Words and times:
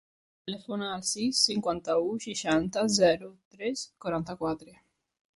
Telefona 0.49 0.85
al 0.93 1.01
sis, 1.09 1.41
cinquanta-u, 1.49 2.07
seixanta, 2.25 2.85
zero, 2.95 3.29
tres, 3.57 3.83
quaranta-quatre. 4.07 4.75